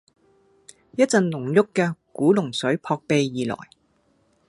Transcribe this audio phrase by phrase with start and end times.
[0.97, 3.69] 一陣濃郁的古龍水撲鼻而來